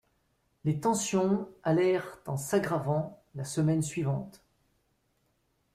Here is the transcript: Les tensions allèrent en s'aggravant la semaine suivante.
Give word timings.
Les 0.65 0.79
tensions 0.79 1.47
allèrent 1.63 2.17
en 2.25 2.35
s'aggravant 2.35 3.21
la 3.35 3.43
semaine 3.43 3.83
suivante. 3.83 4.41